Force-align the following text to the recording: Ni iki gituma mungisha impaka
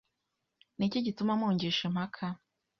Ni 0.77 0.85
iki 0.87 0.99
gituma 1.05 1.33
mungisha 1.39 1.81
impaka 1.89 2.25